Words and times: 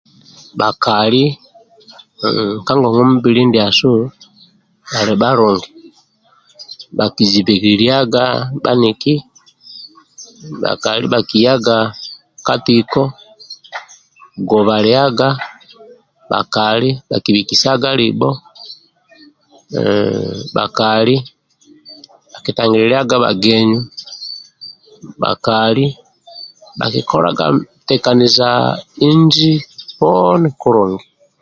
bakali 0.59 1.23
ka 2.65 2.73
ngongwambili 2.77 3.41
ndiasu 3.47 3.93
ali 4.97 5.13
balungi 5.21 5.69
bakizibilyaga 6.97 8.25
baniki 8.63 9.15
bakali 10.63 11.05
bakiyaga 11.13 11.77
ka 12.45 12.55
tiko 12.65 13.03
guba 14.49 14.75
lyaga 14.85 15.27
bakali 16.31 16.89
bakibhikisaga 17.09 17.89
libo 18.01 18.29
bakali 20.55 21.15
bakitangililyaga 22.33 23.15
bagenu 23.25 23.77
bakali 25.21 25.85
bakikolaga 26.79 27.45
tekanija 27.87 28.49
inji 29.07 29.51
poni 29.97 30.49
kulungi 30.61 31.05